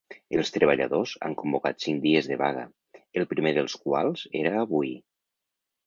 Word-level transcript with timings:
Els 0.37 0.49
treballadors 0.53 1.13
han 1.27 1.35
convocat 1.41 1.85
cinc 1.85 2.01
dies 2.07 2.31
de 2.33 2.39
vaga, 2.45 2.65
el 3.21 3.31
primer 3.35 3.55
dels 3.61 3.79
quals 3.87 4.29
era 4.45 4.59
avui. 4.67 4.95